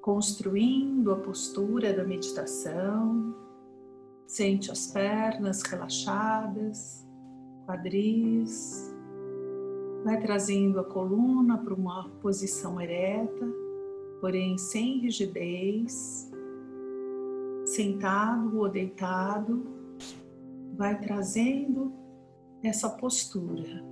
construindo 0.00 1.12
a 1.12 1.16
postura 1.16 1.92
da 1.92 2.04
meditação. 2.04 3.34
Sente 4.26 4.70
as 4.70 4.86
pernas 4.86 5.62
relaxadas, 5.62 7.06
quadris. 7.66 8.94
Vai 10.04 10.20
trazendo 10.20 10.80
a 10.80 10.84
coluna 10.84 11.58
para 11.58 11.74
uma 11.74 12.08
posição 12.22 12.80
ereta, 12.80 13.46
porém 14.20 14.56
sem 14.56 15.00
rigidez. 15.00 16.30
Sentado 17.66 18.58
ou 18.58 18.68
deitado, 18.68 19.64
vai 20.76 20.98
trazendo 20.98 21.92
essa 22.62 22.88
postura, 22.88 23.84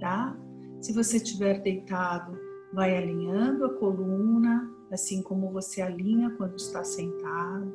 tá? 0.00 0.36
Se 0.80 0.92
você 0.92 1.18
estiver 1.18 1.60
deitado, 1.60 2.38
vai 2.72 2.96
alinhando 2.96 3.66
a 3.66 3.74
coluna, 3.74 4.70
assim 4.90 5.22
como 5.22 5.50
você 5.50 5.82
alinha 5.82 6.30
quando 6.30 6.56
está 6.56 6.82
sentado, 6.82 7.72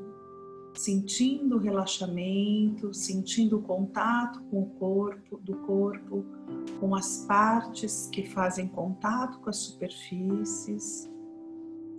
sentindo 0.73 1.56
o 1.56 1.60
relaxamento, 1.60 2.94
sentindo 2.94 3.58
o 3.58 3.62
contato 3.62 4.42
com 4.50 4.64
o 4.64 4.70
corpo, 4.72 5.38
do 5.38 5.56
corpo, 5.58 6.26
com 6.80 6.96
as 6.96 7.26
partes 7.26 8.08
que 8.08 8.26
fazem 8.26 8.68
contato 8.68 9.40
com 9.40 9.50
as 9.50 9.58
superfícies. 9.58 11.09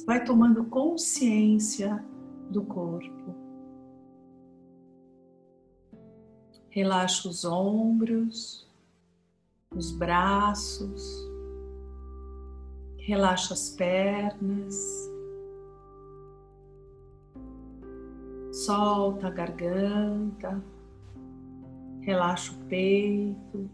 Vai 0.07 0.25
tomando 0.25 0.65
consciência 0.65 2.05
do 2.51 2.63
corpo. 2.65 3.35
Relaxa 6.71 7.29
os 7.29 7.45
ombros, 7.45 8.69
os 9.75 9.91
braços, 9.91 11.29
relaxa 13.09 13.55
as 13.55 13.71
pernas, 13.71 14.77
solta 18.53 19.29
a 19.29 19.31
garganta, 19.31 20.63
relaxa 22.03 22.53
o 22.53 22.57
peito, 22.67 23.71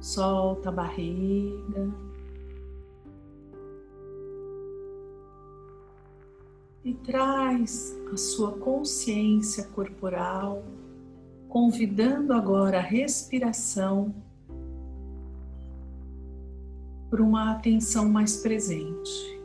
solta 0.00 0.70
a 0.70 0.72
barriga. 0.72 1.92
E 6.82 6.94
traz 6.94 7.94
a 8.10 8.16
sua 8.16 8.52
consciência 8.52 9.64
corporal, 9.74 10.64
convidando 11.50 12.32
agora 12.32 12.78
a 12.78 12.82
respiração 12.82 14.14
por 17.10 17.20
uma 17.20 17.52
atenção 17.52 18.08
mais 18.08 18.38
presente. 18.38 19.36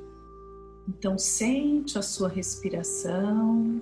Então, 0.88 1.18
sente 1.18 1.98
a 1.98 2.02
sua 2.02 2.28
respiração. 2.28 3.82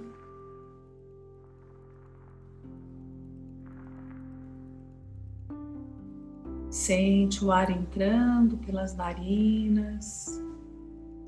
Sente 6.70 7.44
o 7.44 7.52
ar 7.52 7.72
entrando 7.72 8.58
pelas 8.58 8.96
narinas, 8.96 10.42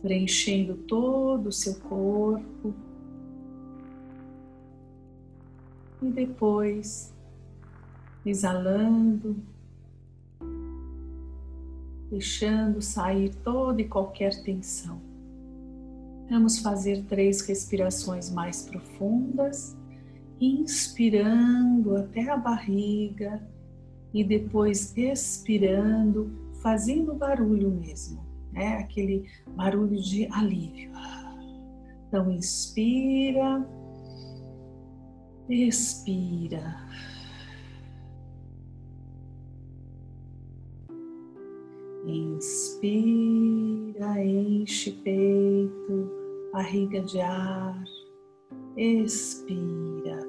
preenchendo 0.01 0.75
todo 0.75 1.47
o 1.47 1.51
seu 1.51 1.75
corpo. 1.75 2.73
E 6.01 6.09
depois, 6.09 7.13
exalando 8.25 9.35
deixando 12.11 12.81
sair 12.81 13.33
toda 13.35 13.81
e 13.81 13.87
qualquer 13.87 14.43
tensão. 14.43 15.01
Vamos 16.29 16.59
fazer 16.59 17.05
três 17.05 17.41
respirações 17.41 18.29
mais 18.29 18.63
profundas, 18.63 19.77
inspirando 20.39 21.95
até 21.95 22.29
a 22.29 22.35
barriga 22.35 23.41
e 24.13 24.23
depois 24.23 24.95
expirando, 24.97 26.29
fazendo 26.61 27.13
barulho 27.13 27.71
mesmo, 27.71 28.25
né? 28.51 28.77
Aquele 28.77 29.25
barulho 29.55 30.01
de 30.01 30.27
alívio. 30.31 30.91
Então, 32.07 32.29
inspira, 32.29 33.65
expira. 35.47 36.75
Inspira, 42.05 43.93
enche 44.23 44.91
peito, 44.91 46.09
barriga 46.51 46.99
de 47.01 47.21
ar. 47.21 47.83
Expira. 48.75 50.19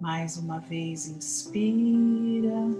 Mais 0.00 0.36
uma 0.36 0.60
vez, 0.60 1.08
inspira. 1.08 2.70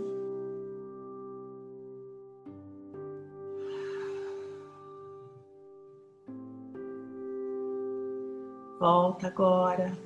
Volta 8.79 9.27
agora 9.29 9.99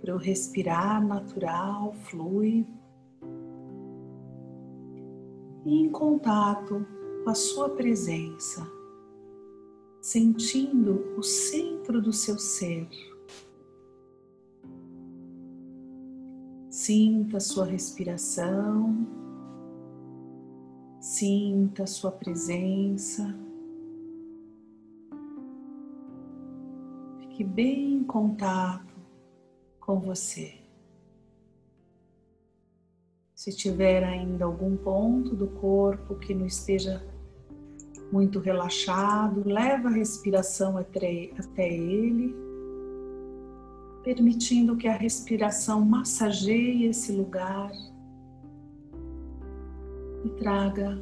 para 0.00 0.14
o 0.14 0.18
respirar 0.18 1.06
natural, 1.06 1.92
flui 2.04 2.66
em 5.74 5.90
contato 5.90 6.86
com 7.24 7.30
a 7.30 7.34
sua 7.34 7.70
presença, 7.70 8.66
sentindo 10.00 11.14
o 11.16 11.22
centro 11.22 12.00
do 12.00 12.12
seu 12.12 12.38
ser. 12.38 12.88
Sinta 16.70 17.38
a 17.38 17.40
sua 17.40 17.64
respiração, 17.64 19.06
sinta 21.00 21.82
a 21.82 21.86
sua 21.86 22.12
presença. 22.12 23.34
Fique 27.18 27.42
bem 27.42 27.94
em 27.94 28.04
contato 28.04 28.94
com 29.80 29.98
você. 29.98 30.65
Se 33.36 33.54
tiver 33.54 34.02
ainda 34.02 34.46
algum 34.46 34.78
ponto 34.78 35.36
do 35.36 35.46
corpo 35.46 36.14
que 36.14 36.32
não 36.32 36.46
esteja 36.46 37.06
muito 38.10 38.38
relaxado, 38.38 39.46
leva 39.46 39.88
a 39.88 39.92
respiração 39.92 40.78
até, 40.78 41.30
até 41.38 41.68
ele, 41.68 42.34
permitindo 44.02 44.74
que 44.74 44.88
a 44.88 44.96
respiração 44.96 45.84
massageie 45.84 46.86
esse 46.86 47.12
lugar 47.12 47.70
e 50.24 50.30
traga 50.30 50.98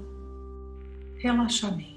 relaxamento. 1.18 1.94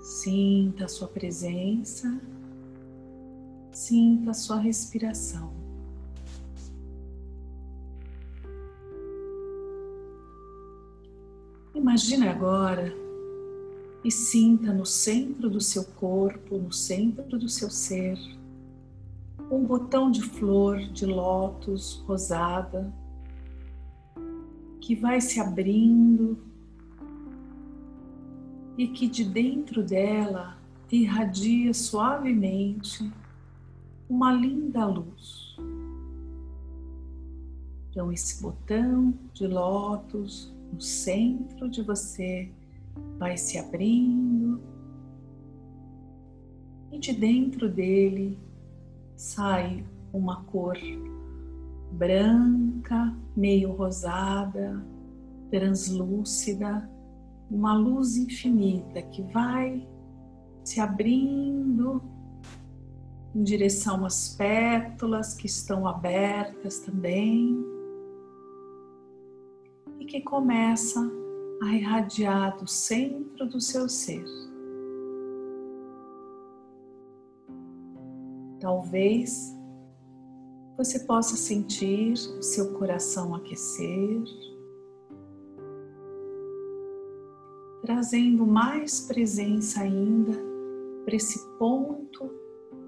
Sinta 0.00 0.84
a 0.84 0.88
sua 0.88 1.08
presença. 1.08 2.39
Sinta 3.72 4.30
a 4.30 4.34
sua 4.34 4.58
respiração. 4.58 5.52
Imagine 11.74 12.28
agora 12.28 12.92
e 14.04 14.10
sinta 14.10 14.72
no 14.72 14.84
centro 14.84 15.48
do 15.48 15.60
seu 15.60 15.84
corpo, 15.84 16.58
no 16.58 16.72
centro 16.72 17.38
do 17.38 17.48
seu 17.48 17.70
ser, 17.70 18.18
um 19.50 19.64
botão 19.64 20.10
de 20.10 20.22
flor 20.22 20.78
de 20.78 21.06
lótus 21.06 22.02
rosada 22.06 22.92
que 24.80 24.94
vai 24.94 25.20
se 25.20 25.38
abrindo 25.38 26.38
e 28.76 28.88
que 28.88 29.06
de 29.06 29.24
dentro 29.24 29.82
dela 29.82 30.58
irradia 30.90 31.72
suavemente 31.72 33.10
uma 34.10 34.32
linda 34.32 34.84
luz. 34.86 35.56
Então, 37.88 38.12
esse 38.12 38.42
botão 38.42 39.14
de 39.32 39.46
lótus 39.46 40.52
no 40.72 40.80
centro 40.80 41.70
de 41.70 41.80
você 41.82 42.50
vai 43.18 43.36
se 43.36 43.56
abrindo 43.56 44.60
e 46.90 46.98
de 46.98 47.12
dentro 47.12 47.68
dele 47.68 48.36
sai 49.16 49.84
uma 50.12 50.42
cor 50.44 50.76
branca, 51.92 53.14
meio 53.36 53.72
rosada, 53.72 54.84
translúcida, 55.50 56.90
uma 57.48 57.74
luz 57.74 58.16
infinita 58.16 59.02
que 59.02 59.22
vai 59.22 59.86
se 60.64 60.80
abrindo 60.80 62.02
em 63.34 63.42
direção 63.42 64.04
às 64.04 64.34
pétalas 64.36 65.34
que 65.34 65.46
estão 65.46 65.86
abertas 65.86 66.80
também, 66.80 67.70
que 70.10 70.20
começa 70.22 71.00
a 71.62 71.72
irradiar 71.72 72.58
do 72.58 72.66
centro 72.66 73.46
do 73.46 73.60
seu 73.60 73.88
ser. 73.88 74.24
Talvez 78.58 79.56
você 80.76 80.98
possa 80.98 81.36
sentir 81.36 82.14
o 82.14 82.42
seu 82.42 82.72
coração 82.72 83.36
aquecer, 83.36 84.20
trazendo 87.82 88.44
mais 88.44 89.02
presença 89.02 89.82
ainda 89.82 90.32
para 91.04 91.14
esse 91.14 91.38
ponto 91.56 92.39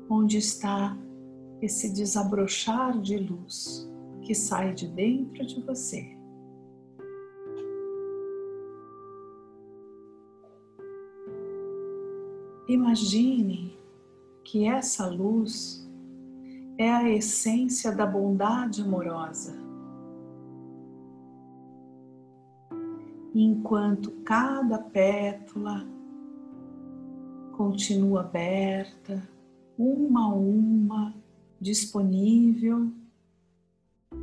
onde 0.09 0.39
está 0.39 0.97
esse 1.61 1.93
desabrochar 1.93 3.01
de 3.01 3.17
luz 3.17 3.89
que 4.23 4.35
sai 4.35 4.75
de 4.75 4.89
dentro 4.89 5.47
de 5.47 5.61
você. 5.63 6.17
Imagine 12.69 13.77
que 14.45 14.67
essa 14.67 15.07
luz 15.07 15.89
é 16.79 16.91
a 16.91 17.09
essência 17.09 17.95
da 17.95 18.07
bondade 18.07 18.83
amorosa. 18.83 19.55
Enquanto 23.35 24.11
cada 24.25 24.79
pétala 24.79 25.87
continua 27.53 28.21
aberta, 28.21 29.23
uma 29.79 30.25
a 30.25 30.35
uma, 30.35 31.15
disponível, 31.61 32.91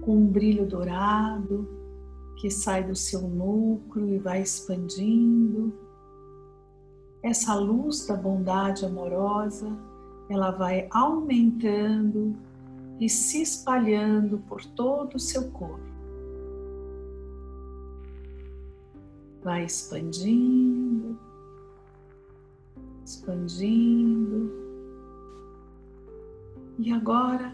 com 0.01 0.17
um 0.17 0.27
brilho 0.27 0.65
dourado 0.65 1.79
que 2.39 2.49
sai 2.49 2.83
do 2.83 2.95
seu 2.95 3.21
núcleo 3.21 4.15
e 4.15 4.17
vai 4.17 4.41
expandindo. 4.41 5.73
Essa 7.21 7.53
luz 7.53 8.07
da 8.07 8.15
bondade 8.15 8.85
amorosa, 8.85 9.69
ela 10.29 10.51
vai 10.51 10.87
aumentando 10.89 12.33
e 12.97 13.09
se 13.09 13.41
espalhando 13.41 14.37
por 14.47 14.63
todo 14.63 15.15
o 15.15 15.19
seu 15.19 15.51
corpo. 15.51 15.89
Vai 19.43 19.65
expandindo, 19.65 21.19
expandindo. 23.03 24.58
E 26.79 26.93
agora 26.93 27.53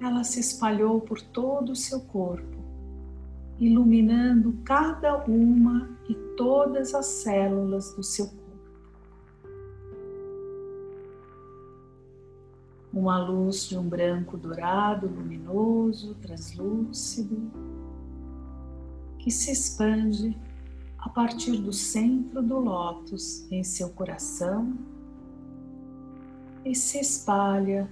ela 0.00 0.24
se 0.24 0.40
espalhou 0.40 0.98
por 0.98 1.20
todo 1.20 1.72
o 1.72 1.76
seu 1.76 2.00
corpo, 2.00 2.56
iluminando 3.60 4.54
cada 4.64 5.22
uma 5.26 5.90
e 6.08 6.14
todas 6.38 6.94
as 6.94 7.04
células 7.04 7.94
do 7.94 8.02
seu 8.02 8.28
corpo. 8.28 8.42
Uma 12.90 13.18
luz 13.18 13.68
de 13.68 13.76
um 13.76 13.86
branco 13.86 14.38
dourado, 14.38 15.06
luminoso, 15.06 16.14
translúcido, 16.14 17.50
que 19.18 19.30
se 19.30 19.52
expande 19.52 20.34
a 20.96 21.10
partir 21.10 21.58
do 21.58 21.74
centro 21.74 22.42
do 22.42 22.58
lótus 22.58 23.46
em 23.52 23.62
seu 23.62 23.90
coração 23.90 24.72
e 26.64 26.74
se 26.74 26.98
espalha 26.98 27.86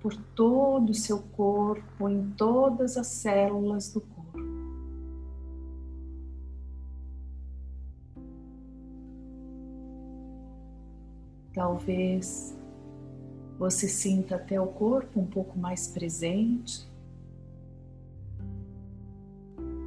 por 0.00 0.14
todo 0.34 0.90
o 0.90 0.94
seu 0.94 1.18
corpo, 1.18 2.08
em 2.08 2.30
todas 2.30 2.96
as 2.96 3.06
células 3.06 3.92
do 3.92 4.00
corpo. 4.00 4.18
Talvez 11.52 12.56
você 13.58 13.88
sinta 13.88 14.36
até 14.36 14.60
o 14.60 14.68
corpo 14.68 15.18
um 15.18 15.26
pouco 15.26 15.58
mais 15.58 15.88
presente. 15.88 16.88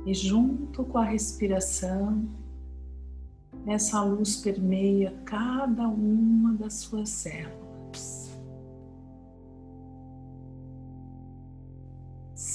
E 0.05 0.13
junto 0.13 0.83
com 0.83 0.97
a 0.97 1.05
respiração, 1.05 2.27
essa 3.65 4.03
luz 4.03 4.35
permeia 4.35 5.13
cada 5.23 5.87
uma 5.87 6.53
das 6.55 6.73
suas 6.73 7.09
células. 7.09 7.70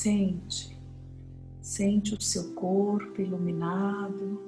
Sente, 0.07 0.81
sente 1.61 2.15
o 2.15 2.23
seu 2.23 2.55
corpo 2.55 3.21
iluminado, 3.21 4.41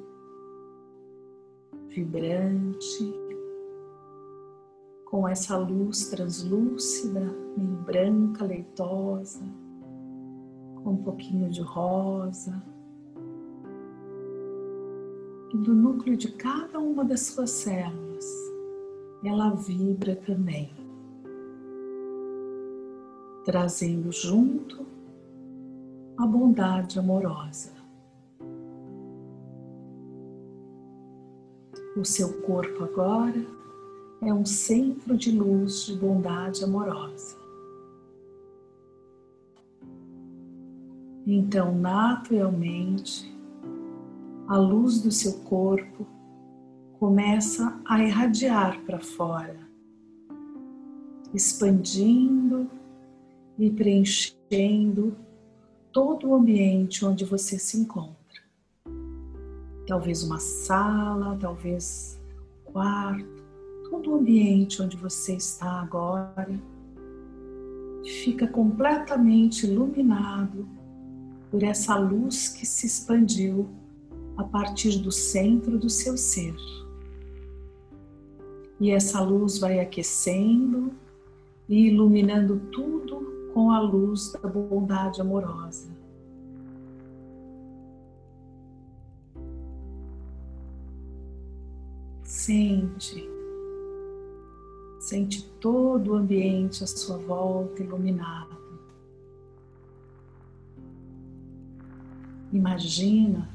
vibrante, 1.88 3.12
com 5.04 5.26
essa 5.26 5.58
luz 5.58 6.10
translúcida, 6.10 7.34
meio 7.56 7.76
branca, 7.78 8.44
leitosa, 8.44 9.42
com 10.76 10.90
um 10.90 11.02
pouquinho 11.02 11.50
de 11.50 11.60
rosa. 11.60 12.62
E 15.52 15.56
do 15.56 15.74
núcleo 15.74 16.16
de 16.16 16.30
cada 16.34 16.78
uma 16.78 17.04
das 17.04 17.22
suas 17.22 17.50
células, 17.50 18.24
ela 19.24 19.56
vibra 19.56 20.14
também, 20.14 20.70
trazendo 23.44 24.12
junto 24.12 24.97
a 26.18 26.26
bondade 26.26 26.98
amorosa. 26.98 27.70
O 31.96 32.04
seu 32.04 32.42
corpo 32.42 32.82
agora 32.82 33.46
é 34.22 34.34
um 34.34 34.44
centro 34.44 35.16
de 35.16 35.30
luz 35.30 35.86
de 35.86 35.96
bondade 35.96 36.64
amorosa. 36.64 37.38
Então, 41.24 41.78
naturalmente, 41.78 43.32
a 44.48 44.56
luz 44.56 45.00
do 45.00 45.12
seu 45.12 45.34
corpo 45.44 46.04
começa 46.98 47.80
a 47.86 48.02
irradiar 48.02 48.80
para 48.84 48.98
fora, 48.98 49.60
expandindo 51.32 52.68
e 53.56 53.70
preenchendo 53.70 55.27
todo 55.92 56.28
o 56.28 56.34
ambiente 56.34 57.04
onde 57.04 57.24
você 57.24 57.58
se 57.58 57.78
encontra. 57.78 58.16
Talvez 59.86 60.22
uma 60.22 60.38
sala, 60.38 61.36
talvez 61.40 62.20
um 62.66 62.72
quarto, 62.72 63.44
todo 63.90 64.10
o 64.12 64.16
ambiente 64.16 64.82
onde 64.82 64.96
você 64.96 65.34
está 65.34 65.80
agora 65.80 66.46
fica 68.04 68.46
completamente 68.46 69.66
iluminado 69.66 70.66
por 71.50 71.62
essa 71.62 71.96
luz 71.96 72.48
que 72.48 72.66
se 72.66 72.86
expandiu 72.86 73.68
a 74.36 74.44
partir 74.44 74.98
do 74.98 75.10
centro 75.10 75.78
do 75.78 75.90
seu 75.90 76.16
ser. 76.16 76.54
E 78.80 78.90
essa 78.90 79.20
luz 79.20 79.58
vai 79.58 79.80
aquecendo 79.80 80.92
e 81.68 81.88
iluminando 81.88 82.60
tudo 82.70 83.37
com 83.58 83.72
a 83.72 83.80
luz 83.80 84.30
da 84.30 84.48
bondade 84.48 85.20
amorosa. 85.20 85.90
Sente, 92.22 93.28
sente 95.00 95.42
todo 95.58 96.12
o 96.12 96.14
ambiente 96.14 96.84
à 96.84 96.86
sua 96.86 97.16
volta 97.16 97.82
iluminado. 97.82 98.56
Imagina 102.52 103.50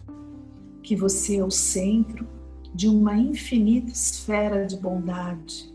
que 0.81 0.97
você 0.97 1.37
é 1.37 1.45
o 1.45 1.49
centro 1.49 2.27
de 2.75 2.89
uma 2.89 3.15
infinita 3.15 3.89
esfera 3.89 4.65
de 4.65 4.75
bondade 4.75 5.72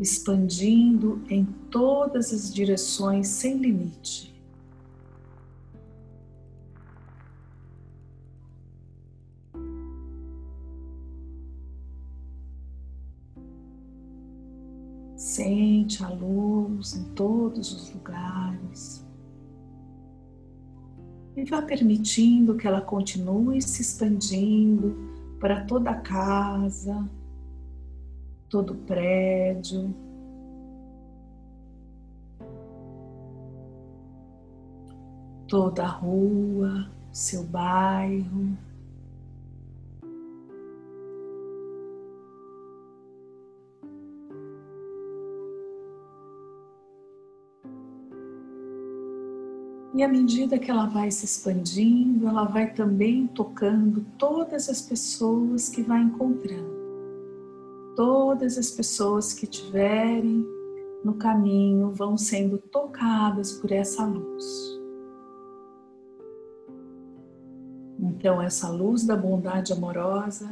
expandindo 0.00 1.22
em 1.28 1.44
todas 1.70 2.32
as 2.32 2.52
direções 2.52 3.28
sem 3.28 3.58
limite. 3.58 4.34
Sente 15.14 16.02
a 16.02 16.08
luz 16.08 16.96
em 16.96 17.04
todos 17.14 17.70
os 17.70 17.92
lugares. 17.92 19.06
E 21.36 21.44
vá 21.44 21.60
permitindo 21.60 22.56
que 22.56 22.66
ela 22.66 22.80
continue 22.80 23.60
se 23.60 23.82
expandindo 23.82 24.96
para 25.38 25.64
toda 25.66 25.90
a 25.90 26.00
casa, 26.00 27.06
todo 28.50 28.72
o 28.72 28.76
prédio. 28.76 29.94
Toda 35.48 35.84
a 35.84 35.88
rua, 35.88 36.90
seu 37.12 37.44
bairro. 37.44 38.56
E 49.92 50.02
à 50.02 50.08
medida 50.08 50.58
que 50.58 50.70
ela 50.70 50.86
vai 50.86 51.10
se 51.10 51.24
expandindo, 51.24 52.26
ela 52.28 52.44
vai 52.44 52.72
também 52.72 53.26
tocando 53.26 54.04
todas 54.16 54.68
as 54.68 54.80
pessoas 54.80 55.68
que 55.68 55.82
vai 55.82 56.00
encontrando. 56.00 56.79
Todas 58.00 58.56
as 58.56 58.70
pessoas 58.70 59.34
que 59.34 59.46
tiverem 59.46 60.42
no 61.04 61.16
caminho 61.16 61.90
vão 61.90 62.16
sendo 62.16 62.56
tocadas 62.56 63.52
por 63.52 63.70
essa 63.70 64.06
luz. 64.06 64.42
Então, 67.98 68.40
essa 68.40 68.70
luz 68.70 69.04
da 69.04 69.14
bondade 69.14 69.74
amorosa, 69.74 70.48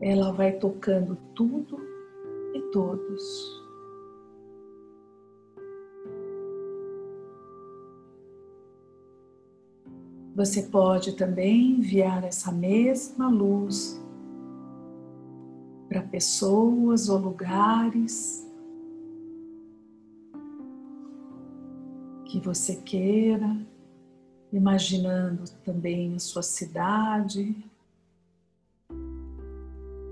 ela 0.00 0.32
vai 0.32 0.58
tocando 0.58 1.16
tudo 1.32 1.78
e 2.54 2.60
todos. 2.72 3.62
Você 10.34 10.64
pode 10.64 11.12
também 11.12 11.76
enviar 11.76 12.24
essa 12.24 12.50
mesma 12.50 13.28
luz 13.30 14.03
para 15.94 16.02
pessoas 16.02 17.08
ou 17.08 17.18
lugares 17.18 18.44
que 22.24 22.40
você 22.40 22.74
queira, 22.74 23.56
imaginando 24.52 25.44
também 25.64 26.16
a 26.16 26.18
sua 26.18 26.42
cidade, 26.42 27.54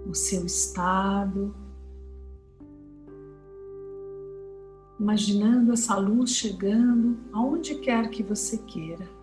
o 0.08 0.14
seu 0.14 0.46
estado, 0.46 1.52
imaginando 5.00 5.72
essa 5.72 5.96
luz 5.96 6.30
chegando 6.30 7.18
aonde 7.32 7.74
quer 7.80 8.08
que 8.08 8.22
você 8.22 8.56
queira. 8.58 9.21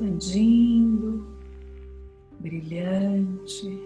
Expandindo, 0.00 1.26
brilhante, 2.38 3.78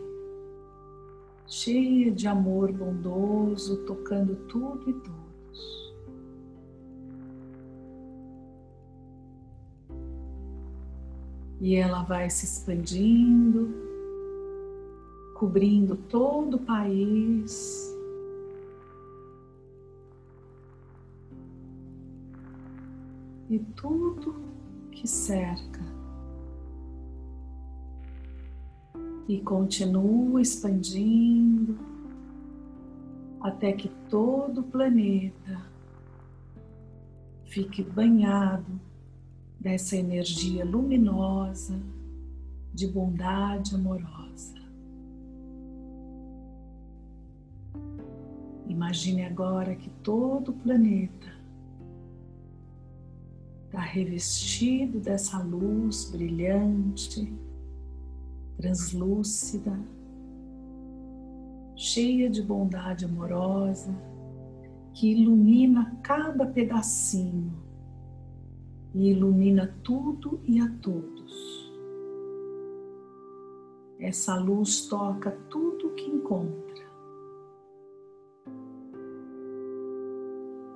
cheia 1.45 2.13
de 2.13 2.29
amor 2.29 2.71
bondoso, 2.73 3.85
tocando 3.85 4.37
tudo 4.47 4.89
e 4.89 4.93
todos. 4.93 5.95
E 11.61 11.75
ela 11.75 12.05
vai 12.05 12.31
se 12.31 12.45
expandindo, 12.45 13.75
cobrindo 15.35 15.97
todo 15.97 16.59
o 16.59 16.61
país. 16.61 17.93
E 23.51 23.59
tudo 23.59 24.35
que 24.91 25.07
cerca 25.09 26.04
e 29.29 29.41
continua 29.41 30.41
expandindo 30.41 31.79
até 33.41 33.73
que 33.73 33.89
todo 34.09 34.61
o 34.61 34.65
planeta 34.65 35.63
fique 37.45 37.83
banhado 37.83 38.81
dessa 39.59 39.97
energia 39.97 40.65
luminosa 40.65 41.81
de 42.73 42.87
bondade 42.87 43.75
amorosa. 43.75 44.55
Imagine 48.67 49.25
agora 49.25 49.77
que 49.77 49.89
todo 50.03 50.51
o 50.51 50.55
planeta 50.55 51.33
está 53.67 53.81
revestido 53.81 55.01
dessa 55.01 55.39
luz 55.39 56.11
brilhante 56.11 57.33
translúcida, 58.57 59.79
cheia 61.77 62.31
de 62.31 62.43
bondade 62.43 63.05
amorosa, 63.05 63.95
que 64.93 65.11
ilumina 65.11 65.99
cada 66.03 66.47
pedacinho 66.47 67.53
e 68.95 69.11
ilumina 69.11 69.75
tudo 69.83 70.41
e 70.45 70.61
a 70.61 70.71
todos. 70.81 71.73
Essa 73.99 74.37
luz 74.37 74.87
toca 74.87 75.33
tudo 75.51 75.95
que 75.95 76.05
encontra. 76.05 76.85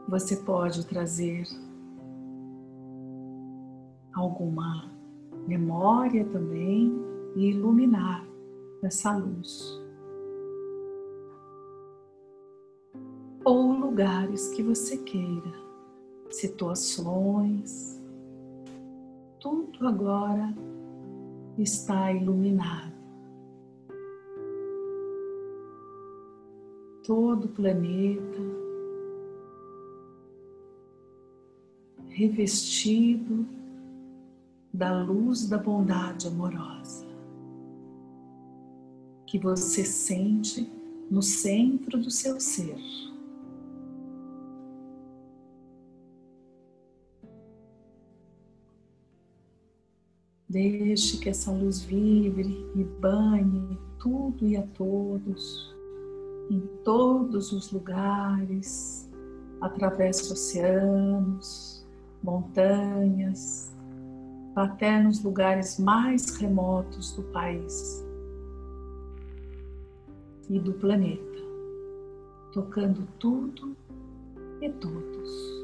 Você 0.08 0.36
pode 0.36 0.86
trazer 0.86 1.44
alguma 4.14 4.90
memória 5.46 6.24
também 6.24 7.07
e 7.36 7.50
iluminar 7.50 8.26
essa 8.82 9.16
luz. 9.16 9.80
Ou 13.44 13.72
lugares 13.72 14.48
que 14.48 14.62
você 14.62 14.98
queira, 14.98 15.52
situações, 16.30 18.00
tudo 19.40 19.86
agora 19.86 20.54
está 21.56 22.12
iluminado. 22.12 22.98
Todo 27.04 27.46
o 27.46 27.48
planeta 27.48 28.68
revestido 32.08 33.46
da 34.74 35.02
luz 35.02 35.48
da 35.48 35.56
bondade 35.56 36.26
amorosa 36.26 37.07
que 39.28 39.38
você 39.38 39.84
sente 39.84 40.72
no 41.10 41.20
centro 41.20 41.98
do 41.98 42.10
seu 42.10 42.40
ser. 42.40 42.78
Deixe 50.48 51.18
que 51.18 51.28
essa 51.28 51.52
luz 51.52 51.82
vibre 51.82 52.66
e 52.74 52.82
banhe 52.82 53.78
tudo 53.98 54.46
e 54.46 54.56
a 54.56 54.62
todos, 54.62 55.76
em 56.50 56.60
todos 56.82 57.52
os 57.52 57.70
lugares, 57.70 59.10
através 59.60 60.30
oceanos, 60.30 61.86
montanhas, 62.22 63.70
até 64.56 65.02
nos 65.02 65.22
lugares 65.22 65.78
mais 65.78 66.34
remotos 66.36 67.12
do 67.12 67.24
país 67.24 68.07
e 70.50 70.58
do 70.58 70.72
planeta, 70.72 71.38
tocando 72.52 73.06
tudo 73.18 73.76
e 74.60 74.70
todos. 74.70 75.58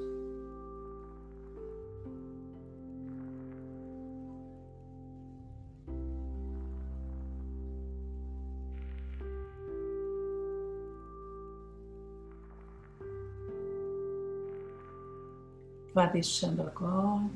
Vá 15.95 16.07
deixando 16.07 16.63
agora 16.63 17.31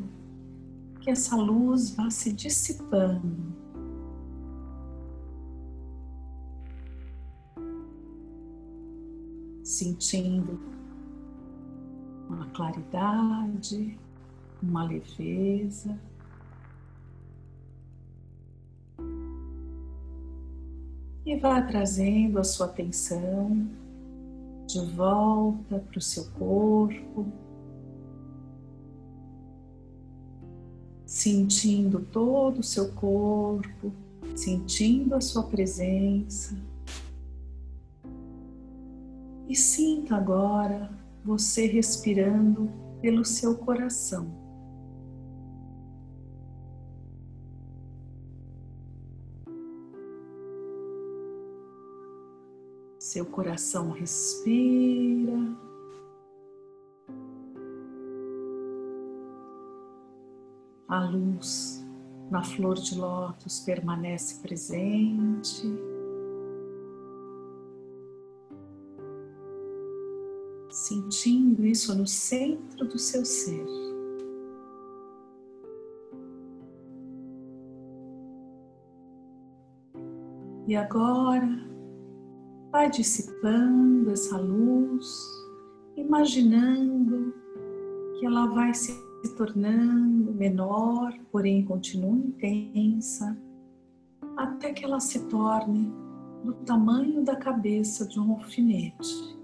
que 1.01 1.11
essa 1.11 1.37
luz 1.37 1.95
vá 1.95 2.11
se 2.11 2.33
dissipando 2.33 3.58
sentindo 9.79 10.59
uma 12.29 12.47
claridade, 12.47 13.97
uma 14.61 14.85
leveza. 14.85 15.97
E 21.25 21.37
vá 21.37 21.63
trazendo 21.63 22.41
a 22.41 22.45
sua 22.45 22.67
atenção 22.67 23.69
de 24.67 24.81
volta 24.97 25.79
para 25.79 25.99
o 25.99 26.03
seu 26.03 26.25
corpo, 26.33 27.27
sentindo 31.07 32.01
todo 32.01 32.59
o 32.59 32.65
seu 32.65 32.93
corpo, 32.95 33.93
sentindo 34.35 35.15
a 35.15 35.21
sua 35.21 35.45
presença. 35.45 36.57
E 39.49 39.57
sinta 39.57 40.15
agora 40.15 40.91
você 41.25 41.65
respirando 41.65 42.71
pelo 43.01 43.25
seu 43.25 43.57
coração. 43.57 44.31
Seu 52.99 53.25
coração 53.25 53.91
respira. 53.91 55.57
A 60.87 61.09
luz 61.09 61.83
na 62.31 62.45
flor 62.45 62.75
de 62.75 62.99
lótus 62.99 63.61
permanece 63.61 64.43
presente. 64.43 65.98
Sentindo 70.89 71.67
isso 71.67 71.95
no 71.95 72.07
centro 72.07 72.89
do 72.89 72.99
seu 72.99 73.23
ser. 73.23 73.67
E 80.67 80.75
agora 80.75 81.47
vai 82.73 82.89
dissipando 82.89 84.11
essa 84.13 84.39
luz, 84.41 85.07
imaginando 85.95 87.35
que 88.19 88.25
ela 88.25 88.47
vai 88.47 88.73
se 88.73 88.99
tornando 89.37 90.33
menor, 90.33 91.13
porém 91.31 91.67
continua 91.67 92.17
intensa, 92.17 93.39
até 94.39 94.73
que 94.73 94.87
ela 94.87 95.01
se 95.01 95.27
torne 95.27 95.93
do 96.43 96.55
tamanho 96.65 97.23
da 97.23 97.37
cabeça 97.37 98.09
de 98.09 98.19
um 98.19 98.33
alfinete. 98.33 99.38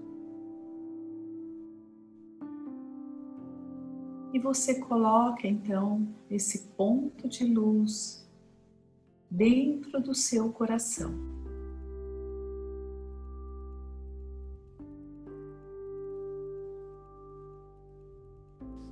E 4.35 4.39
você 4.39 4.81
coloca 4.81 5.47
então 5.47 6.05
esse 6.29 6.67
ponto 6.75 7.29
de 7.29 7.45
luz 7.45 8.29
dentro 9.31 10.01
do 10.01 10.13
seu 10.13 10.51
coração. 10.51 11.15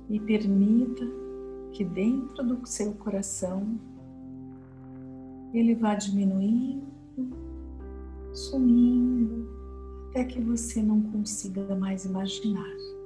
E 0.08 0.18
permita 0.18 1.04
que 1.74 1.84
dentro 1.84 2.42
do 2.42 2.66
seu 2.66 2.94
coração 2.94 3.78
ele 5.52 5.74
vá 5.74 5.94
diminuindo, 5.94 6.86
sumindo, 8.32 9.46
até 10.08 10.24
que 10.24 10.40
você 10.40 10.82
não 10.82 11.02
consiga 11.02 11.76
mais 11.76 12.06
imaginar. 12.06 13.03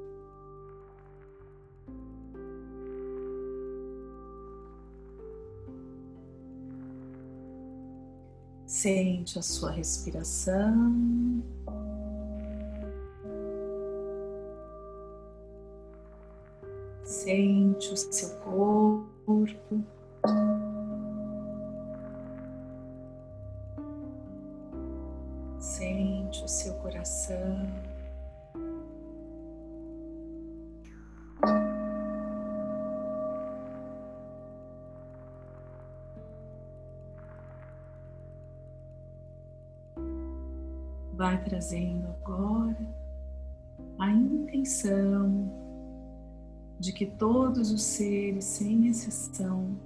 Sente 8.81 9.37
a 9.37 9.43
sua 9.43 9.73
respiração. 9.73 11.43
Sente 17.03 17.93
o 17.93 17.97
seu 17.97 18.39
corpo. 18.39 19.83
Sente 25.59 26.45
o 26.45 26.49
seu 26.49 26.75
coração. 26.75 27.58
Vai 41.29 41.45
trazendo 41.45 42.07
agora 42.07 42.75
a 43.99 44.11
intenção 44.11 45.53
de 46.81 46.91
que 46.91 47.05
todos 47.05 47.71
os 47.71 47.83
seres, 47.83 48.47
sem 48.47 48.87
exceção, 48.87 49.79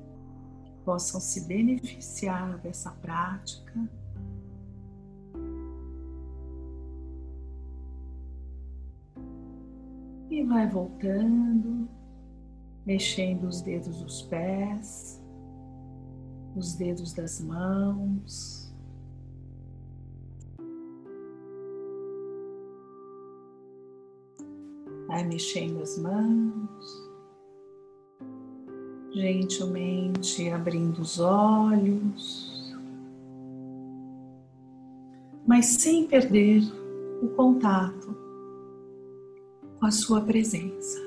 possam 0.85 1.21
se 1.21 1.49
beneficiar 1.49 2.59
dessa 2.59 2.93
prática. 2.93 3.73
E 10.31 10.45
vai 10.45 10.69
voltando, 10.69 11.89
mexendo 12.87 13.49
os 13.49 13.61
dedos 13.63 14.01
dos 14.01 14.23
pés, 14.23 15.21
os 16.55 16.75
dedos 16.75 17.13
das 17.13 17.41
mãos, 17.41 18.62
Vai 25.13 25.25
mexendo 25.25 25.83
as 25.83 25.99
mãos, 25.99 27.13
gentilmente 29.13 30.49
abrindo 30.49 31.03
os 31.03 31.21
olhos, 31.21 32.75
mas 35.47 35.67
sem 35.67 36.07
perder 36.07 36.63
o 37.23 37.29
contato 37.37 38.17
com 39.79 39.85
a 39.85 39.91
sua 39.91 40.23
presença. 40.23 40.99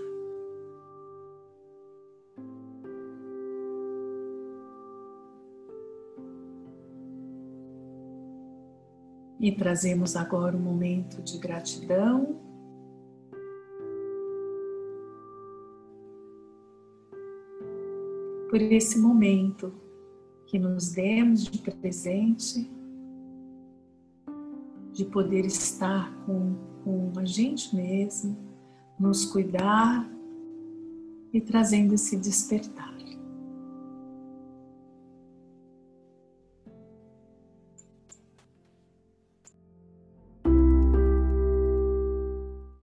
E 9.39 9.51
trazemos 9.51 10.15
agora 10.15 10.55
um 10.55 10.61
momento 10.61 11.23
de 11.23 11.39
gratidão 11.39 12.44
por 18.55 18.61
esse 18.61 18.97
momento 18.97 19.73
que 20.47 20.57
nos 20.57 20.93
demos 20.93 21.43
de 21.43 21.59
presente, 21.59 22.71
de 24.93 25.03
poder 25.03 25.45
estar 25.45 26.09
com, 26.25 26.55
com 26.81 27.11
a 27.19 27.25
gente 27.25 27.75
mesmo, 27.75 28.37
nos 28.97 29.25
cuidar 29.25 30.09
e 31.33 31.41
trazendo 31.41 31.95
esse 31.95 32.15
despertar. 32.15 32.94